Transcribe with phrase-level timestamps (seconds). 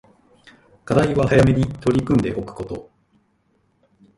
[0.83, 2.89] 課題は早めに取り組んでおくこと